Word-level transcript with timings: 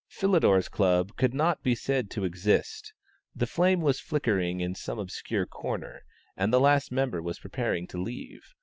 Philidor's 0.09 0.67
Club 0.67 1.15
could 1.15 1.31
not 1.31 1.61
be 1.61 1.75
said 1.75 2.09
to 2.09 2.23
exist; 2.25 2.91
the 3.35 3.45
flame 3.45 3.81
was 3.81 3.99
flickering 3.99 4.59
in 4.59 4.73
some 4.73 4.97
obscure 4.97 5.45
corner, 5.45 6.01
and 6.35 6.51
the 6.51 6.59
last 6.59 6.91
member 6.91 7.21
was 7.21 7.37
preparing 7.37 7.85
to 7.85 8.01
leave. 8.01 8.41